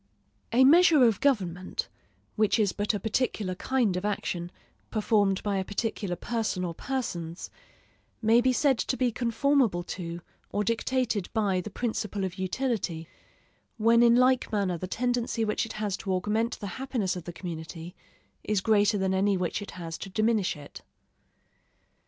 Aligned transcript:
A 0.51 0.63
measure 0.63 1.03
of 1.03 1.19
government 1.21 1.87
(which 2.35 2.57
is 2.57 2.73
but 2.73 2.95
a 2.95 2.99
particular 2.99 3.53
kind 3.53 3.95
of 3.95 4.03
action, 4.03 4.51
performed 4.89 5.43
by 5.43 5.57
a 5.57 5.63
particular 5.63 6.15
person 6.15 6.63
or 6.65 6.73
persons) 6.73 7.51
may 8.19 8.41
be 8.41 8.51
said 8.51 8.79
to 8.79 8.97
be 8.97 9.11
conformable 9.11 9.83
to 9.83 10.21
or 10.49 10.63
dictated 10.63 11.29
by 11.33 11.61
the 11.61 11.69
principle 11.69 12.23
of 12.23 12.39
utility, 12.39 13.07
when 13.77 14.01
in 14.01 14.15
like 14.15 14.51
manner 14.51 14.75
the 14.75 14.87
tendency 14.87 15.45
which 15.45 15.67
it 15.67 15.73
has 15.73 15.95
to 15.97 16.11
augment 16.13 16.59
the 16.59 16.65
happiness 16.81 17.15
of 17.15 17.25
the 17.25 17.31
community 17.33 17.95
is 18.43 18.59
greater 18.59 18.97
than 18.97 19.13
any 19.13 19.37
which 19.37 19.61
it 19.61 19.69
has 19.77 19.99
to 19.99 20.09
diminish 20.09 20.57
it. 20.57 20.81